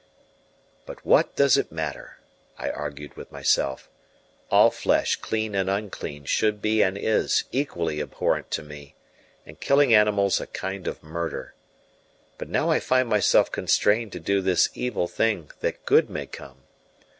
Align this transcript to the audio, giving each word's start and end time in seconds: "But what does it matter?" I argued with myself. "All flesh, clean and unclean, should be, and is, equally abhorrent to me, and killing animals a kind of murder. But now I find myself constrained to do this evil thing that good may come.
"But 0.87 1.05
what 1.05 1.35
does 1.35 1.57
it 1.57 1.71
matter?" 1.71 2.17
I 2.57 2.71
argued 2.71 3.15
with 3.15 3.31
myself. 3.31 3.87
"All 4.49 4.71
flesh, 4.71 5.15
clean 5.17 5.53
and 5.53 5.69
unclean, 5.69 6.25
should 6.25 6.59
be, 6.59 6.81
and 6.81 6.97
is, 6.97 7.43
equally 7.51 8.01
abhorrent 8.01 8.49
to 8.53 8.63
me, 8.63 8.95
and 9.45 9.59
killing 9.59 9.93
animals 9.93 10.41
a 10.41 10.47
kind 10.47 10.87
of 10.87 11.03
murder. 11.03 11.53
But 12.39 12.49
now 12.49 12.71
I 12.71 12.79
find 12.79 13.07
myself 13.09 13.51
constrained 13.51 14.11
to 14.13 14.19
do 14.19 14.41
this 14.41 14.69
evil 14.73 15.07
thing 15.07 15.51
that 15.59 15.85
good 15.85 16.09
may 16.09 16.25
come. 16.25 16.63